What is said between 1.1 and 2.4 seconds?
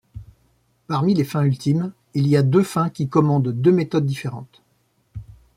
les fins ultimes, il y